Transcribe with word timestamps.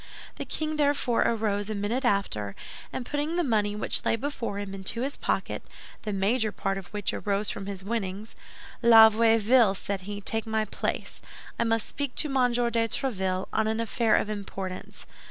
The 0.37 0.45
king 0.45 0.77
therefore 0.77 1.21
arose 1.27 1.69
a 1.69 1.75
minute 1.75 2.03
after, 2.03 2.55
and 2.91 3.05
putting 3.05 3.35
the 3.35 3.43
money 3.43 3.75
which 3.75 4.03
lay 4.03 4.15
before 4.15 4.57
him 4.57 4.73
into 4.73 5.01
his 5.01 5.15
pocket, 5.15 5.61
the 6.01 6.11
major 6.11 6.51
part 6.51 6.79
of 6.79 6.87
which 6.87 7.13
arose 7.13 7.51
from 7.51 7.67
his 7.67 7.83
winnings, 7.83 8.35
"La 8.81 9.09
Vieuville," 9.11 9.75
said 9.75 10.01
he, 10.01 10.19
"take 10.19 10.47
my 10.47 10.65
place; 10.65 11.21
I 11.59 11.65
must 11.65 11.87
speak 11.87 12.15
to 12.15 12.29
Monsieur 12.29 12.71
de 12.71 12.87
Tréville 12.87 13.45
on 13.53 13.67
an 13.67 13.79
affair 13.79 14.15
of 14.15 14.27
importance. 14.27 15.05